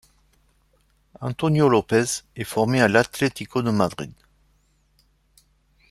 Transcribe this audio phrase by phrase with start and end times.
[1.19, 4.11] Antonio López est formé à l'Atlético de Madrid.